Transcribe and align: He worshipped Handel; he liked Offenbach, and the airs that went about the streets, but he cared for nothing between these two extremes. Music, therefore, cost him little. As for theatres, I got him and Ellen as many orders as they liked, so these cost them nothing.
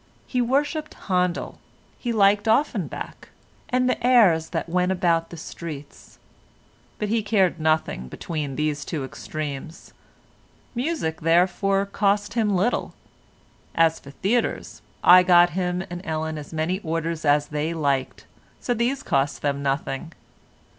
He 0.25 0.41
worshipped 0.41 0.95
Handel; 1.07 1.59
he 1.99 2.11
liked 2.11 2.47
Offenbach, 2.47 3.29
and 3.69 3.87
the 3.87 4.03
airs 4.03 4.49
that 4.49 4.67
went 4.67 4.91
about 4.91 5.29
the 5.29 5.37
streets, 5.37 6.17
but 6.97 7.09
he 7.09 7.21
cared 7.21 7.57
for 7.57 7.61
nothing 7.61 8.07
between 8.07 8.55
these 8.55 8.83
two 8.83 9.03
extremes. 9.05 9.93
Music, 10.73 11.21
therefore, 11.21 11.85
cost 11.85 12.33
him 12.33 12.49
little. 12.55 12.95
As 13.75 13.99
for 13.99 14.09
theatres, 14.09 14.81
I 15.03 15.21
got 15.21 15.51
him 15.51 15.83
and 15.87 16.01
Ellen 16.03 16.39
as 16.39 16.51
many 16.51 16.79
orders 16.79 17.23
as 17.23 17.49
they 17.49 17.71
liked, 17.71 18.25
so 18.59 18.73
these 18.73 19.03
cost 19.03 19.43
them 19.43 19.61
nothing. 19.61 20.13